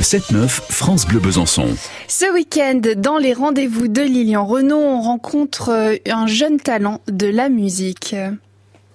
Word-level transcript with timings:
Le 0.00 0.02
7-9, 0.02 0.48
France 0.48 1.06
Bleu 1.06 1.20
Besançon. 1.20 1.66
Ce 2.08 2.32
week-end, 2.32 2.80
dans 2.96 3.18
les 3.18 3.34
rendez-vous 3.34 3.86
de 3.86 4.00
Lilian 4.00 4.46
Renault, 4.46 4.78
on 4.78 5.02
rencontre 5.02 5.68
euh, 5.68 5.96
un 6.10 6.26
jeune 6.26 6.58
talent 6.58 7.02
de 7.12 7.26
la 7.26 7.50
musique. 7.50 8.16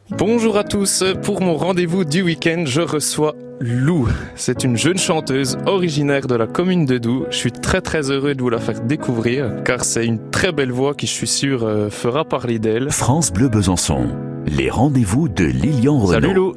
Bonjour 0.09 0.57
à 0.57 0.63
tous, 0.63 1.03
pour 1.21 1.41
mon 1.41 1.57
rendez-vous 1.57 2.05
du 2.05 2.23
week-end, 2.23 2.63
je 2.65 2.81
reçois 2.81 3.35
Lou. 3.59 4.07
C'est 4.33 4.63
une 4.63 4.77
jeune 4.77 4.97
chanteuse 4.97 5.59
originaire 5.67 6.25
de 6.25 6.33
la 6.33 6.47
commune 6.47 6.87
de 6.87 6.97
Doux. 6.97 7.27
Je 7.29 7.37
suis 7.37 7.51
très 7.51 7.81
très 7.81 8.09
heureux 8.09 8.33
de 8.33 8.41
vous 8.41 8.49
la 8.49 8.59
faire 8.59 8.81
découvrir 8.81 9.61
car 9.63 9.83
c'est 9.83 10.07
une 10.07 10.31
très 10.31 10.53
belle 10.53 10.71
voix 10.71 10.95
qui 10.95 11.05
je 11.05 11.11
suis 11.11 11.27
sûr 11.27 11.65
euh, 11.65 11.91
fera 11.91 12.25
parler 12.25 12.57
d'elle. 12.57 12.89
France 12.89 13.31
Bleu 13.31 13.47
Besançon. 13.47 14.07
Les 14.47 14.71
rendez-vous 14.71 15.29
de 15.29 15.45
Lilian 15.45 15.99
Renault. 15.99 16.11
Salut 16.13 16.33
Lou 16.33 16.55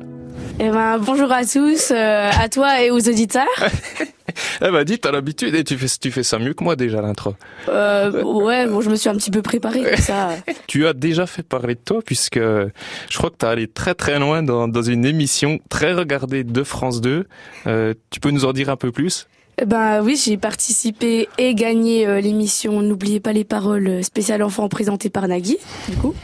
Eh 0.58 0.70
ben, 0.70 0.96
bonjour 0.96 1.30
à 1.30 1.44
tous, 1.44 1.90
euh, 1.90 2.30
à 2.32 2.48
toi 2.48 2.82
et 2.82 2.90
aux 2.90 3.10
auditeurs. 3.10 3.44
Eh 4.62 4.70
ben 4.70 4.84
dis, 4.84 4.98
t'as 4.98 5.12
l'habitude 5.12 5.54
et 5.54 5.64
tu 5.64 5.76
fais, 5.76 5.86
tu 6.00 6.10
fais 6.10 6.22
ça 6.22 6.38
mieux 6.38 6.54
que 6.54 6.64
moi 6.64 6.76
déjà 6.76 7.00
l'intro. 7.00 7.34
Euh, 7.68 8.22
ouais, 8.22 8.66
bon, 8.66 8.80
je 8.80 8.90
me 8.90 8.96
suis 8.96 9.08
un 9.08 9.14
petit 9.16 9.30
peu 9.30 9.42
préparée 9.42 9.82
comme 9.82 9.96
ça. 9.96 10.30
Tu 10.66 10.86
as 10.86 10.92
déjà 10.92 11.26
fait 11.26 11.42
parler 11.42 11.74
de 11.74 11.80
toi 11.80 12.00
puisque 12.04 12.38
je 12.38 13.16
crois 13.16 13.30
que 13.30 13.36
t'es 13.36 13.46
allé 13.46 13.68
très 13.68 13.94
très 13.94 14.18
loin 14.18 14.42
dans, 14.42 14.68
dans 14.68 14.82
une 14.82 15.04
émission 15.04 15.60
très 15.70 15.92
regardée 15.92 16.44
de 16.44 16.62
France 16.62 17.00
2. 17.00 17.26
Euh, 17.66 17.94
tu 18.10 18.20
peux 18.20 18.30
nous 18.30 18.44
en 18.44 18.52
dire 18.52 18.68
un 18.68 18.76
peu 18.76 18.92
plus? 18.92 19.26
Eh 19.60 19.64
ben 19.64 20.02
oui, 20.02 20.20
j'ai 20.22 20.36
participé 20.36 21.28
et 21.36 21.54
gagné 21.54 22.06
euh, 22.06 22.20
l'émission 22.20 22.80
N'oubliez 22.80 23.18
pas 23.18 23.32
les 23.32 23.44
paroles 23.44 24.04
spéciales 24.04 24.42
enfants 24.42 24.68
présentée 24.68 25.10
par 25.10 25.26
Nagui, 25.26 25.58
du 25.88 25.96
coup. 25.96 26.14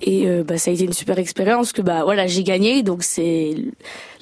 Et 0.00 0.26
euh, 0.28 0.44
bah, 0.44 0.58
ça 0.58 0.70
a 0.70 0.74
été 0.74 0.84
une 0.84 0.92
super 0.92 1.18
expérience 1.18 1.72
que 1.72 1.82
bah 1.82 2.04
voilà 2.04 2.26
j'ai 2.28 2.44
gagné 2.44 2.82
donc 2.84 3.02
c'est 3.02 3.54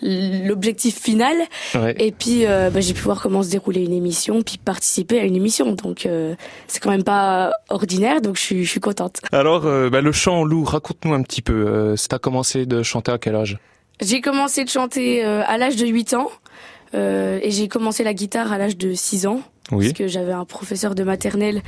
l'objectif 0.03 0.99
final 1.01 1.37
Ouais. 1.75 1.95
et 1.99 2.13
puis 2.13 2.47
euh, 2.47 2.71
bah, 2.71 2.81
j'ai 2.81 2.95
pu 2.95 3.03
voir 3.03 3.21
comment 3.21 3.43
se 3.43 3.51
déroulait 3.51 3.85
une 3.85 3.93
émission 3.93 4.43
puis 4.43 4.59
participer 4.59 5.21
à 5.21 5.25
une 5.25 5.37
émission 5.37 5.73
donc 5.73 6.07
euh, 6.07 6.35
c'est 6.67 6.81
quand 6.83 6.91
même 6.91 7.05
pas 7.05 7.53
ordinaire 7.69 8.21
donc 8.21 8.37
je 8.37 8.43
suis 8.43 8.65
je 8.65 8.71
suis 8.71 8.81
contente. 8.81 9.21
Alors, 9.33 9.67
euh, 9.67 9.91
bah, 9.91 10.01
le 10.01 10.13
chant, 10.13 10.45
Lou, 10.45 10.65
raconte-nous 10.65 11.13
un 11.13 11.23
petit 11.23 11.43
peu. 11.43 11.67
Euh, 11.69 11.95
T'as 12.09 12.19
commencé 12.19 12.67
de 12.67 12.83
chanter 12.83 13.11
à 13.13 13.19
quel 13.19 13.35
âge? 13.35 13.59
J'ai 14.01 14.21
commencé 14.21 14.65
de 14.65 14.69
chanter 14.69 15.25
euh, 15.25 15.43
à 15.47 15.59
l'âge 15.59 15.77
de 15.77 15.87
8 15.87 16.15
ans 16.15 16.31
euh, 16.95 17.39
et 17.43 17.51
j'ai 17.51 17.67
commencé 17.69 18.05
la 18.05 18.15
guitare 18.15 18.53
à 18.53 18.59
l'âge 18.59 18.77
de 18.77 18.95
6 18.95 19.27
ans. 19.27 19.41
Oui. 19.73 19.87
Parce 19.87 19.99
que 19.99 20.07
j'avais 20.09 20.33
un 20.33 20.45
professeur 20.45 20.95
de 20.95 21.03
maternelle 21.03 21.63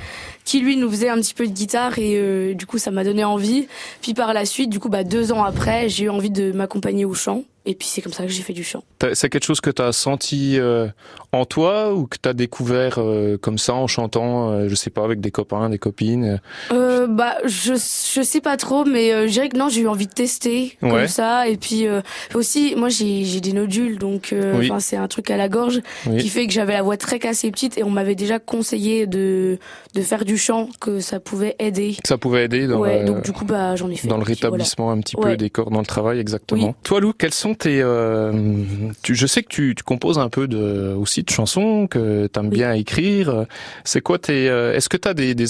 qui 0.45 0.61
lui 0.61 0.77
nous 0.77 0.89
faisait 0.91 1.09
un 1.09 1.17
petit 1.17 1.35
peu 1.35 1.47
de 1.47 1.53
guitare 1.53 1.99
et 1.99 2.17
euh, 2.17 2.55
du 2.55 2.65
coup 2.67 2.79
ça 2.79 2.91
m'a 2.91 3.03
donné 3.05 3.25
envie. 3.25 3.67
Puis 4.03 4.15
par 4.15 4.33
la 4.35 4.45
suite, 4.45 4.71
du 4.71 4.79
coup 4.79 4.89
bah 4.89 5.05
deux 5.05 5.33
ans 5.33 5.43
après, 5.43 5.89
j'ai 5.89 6.05
eu 6.05 6.09
envie 6.11 6.31
de 6.31 6.53
m'accompagner 6.53 7.05
au 7.05 7.15
chant 7.15 7.43
et 7.67 7.75
puis 7.75 7.87
c'est 7.89 8.01
comme 8.01 8.13
ça 8.15 8.23
que 8.23 8.31
j'ai 8.31 8.43
fait 8.43 8.55
du 8.55 8.65
chant. 8.65 8.83
C'est 9.13 9.29
quelque 9.29 9.45
chose 9.45 9.61
que 9.61 9.69
tu 9.71 9.83
as 9.83 9.93
senti 9.93 10.59
euh, 10.59 10.87
en 11.33 11.45
toi 11.45 11.93
ou 11.93 12.07
que 12.07 12.17
tu 12.23 12.27
as 12.27 12.33
découvert 12.33 12.95
euh, 12.99 13.37
comme 13.37 13.59
ça 13.59 13.75
en 13.75 13.87
chantant, 13.87 14.51
euh, 14.53 14.69
je 14.69 14.75
sais 14.75 14.89
pas, 14.89 15.05
avec 15.05 15.21
des 15.21 15.31
copains, 15.31 15.69
des 15.69 15.77
copines 15.79 16.41
Euh, 16.73 17.07
bah 17.07 17.35
je 17.45 17.75
je 17.75 18.23
sais 18.23 18.41
pas 18.41 18.57
trop 18.57 18.85
mais 18.87 19.13
euh, 19.13 19.27
je 19.27 19.33
dirais 19.33 19.49
que 19.51 19.57
non 19.59 19.69
j'ai 19.69 19.83
eu 19.83 19.89
envie 19.89 20.07
de 20.07 20.13
tester 20.13 20.79
Ouais. 20.81 20.91
comme 20.91 21.09
ça 21.09 21.47
et 21.49 21.57
puis 21.59 21.87
euh, 21.87 22.01
aussi 22.35 22.75
moi 22.77 22.89
j'ai 22.89 23.41
des 23.41 23.53
nodules 23.53 23.99
donc 23.99 24.33
euh, 24.33 24.59
Oui. 24.59 24.71
c'est 24.79 24.97
un 24.97 25.09
truc 25.09 25.31
à 25.31 25.37
la 25.37 25.49
gorge 25.51 25.81
Oui. 26.07 26.19
qui 26.23 26.29
fait 26.31 26.47
que 26.47 26.53
j'avais 26.55 26.73
la 26.73 26.83
voix 26.83 26.97
très 26.97 27.19
cassée 27.19 27.51
petite 27.51 27.77
et 27.77 27.83
on 27.89 27.91
m'avait 27.91 28.15
déjà 28.15 28.39
conseillé 28.39 29.07
de 29.07 29.59
de 29.95 30.03
faire 30.03 30.25
du 30.25 30.37
chant 30.39 30.69
que 30.81 31.01
ça 31.01 31.19
pouvait 31.21 31.57
aider. 31.59 31.97
Ça 32.05 32.19
pouvait 32.19 32.45
aider 32.45 32.67
dans, 32.67 32.79
ouais, 32.81 32.99
la- 32.99 33.05
donc 33.05 33.25
du 33.25 33.33
coup 33.33 33.45
bah 33.45 33.75
j'en 33.77 33.91
ai 33.91 33.97
fait. 33.97 34.07
dans 34.09 34.17
le 34.17 34.23
voilà. 34.25 34.35
rétablissement 34.35 34.91
un 34.91 35.01
petit 35.01 35.17
peu 35.17 35.37
des 35.37 35.51
corps 35.51 35.71
dans 35.71 35.81
le 35.81 35.87
travail, 35.87 36.19
exactement. 36.21 36.69
Oui. 36.69 36.75
Toi, 36.83 37.01
Lou, 37.01 37.13
quels 37.13 37.33
sont 37.35 37.55
tes... 37.55 37.81
euh, 37.83 38.33
tu, 39.03 39.15
je 39.15 39.27
sais 39.27 39.43
que 39.43 39.49
tu, 39.49 39.75
tu 39.77 39.83
composes 39.83 40.19
un 40.19 40.29
peu 40.29 40.47
de, 40.49 40.95
aussi 40.97 41.23
de 41.23 41.31
chansons, 41.31 41.87
que 41.87 42.27
tu 42.33 42.39
aimes 42.39 42.47
Oui. 42.49 42.55
bien 42.57 42.73
écrire. 42.73 43.47
C'est 43.85 44.01
quoi 44.01 44.19
tes... 44.19 44.49
euh, 44.49 44.75
Est-ce 44.75 44.89
que 44.89 44.97
tu 44.97 45.09
as 45.09 45.15
des, 45.15 45.35
des 45.35 45.47